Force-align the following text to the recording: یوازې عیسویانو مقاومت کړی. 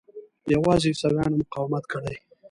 یوازې 0.53 0.87
عیسویانو 0.93 1.39
مقاومت 1.41 1.83
کړی. 1.91 2.15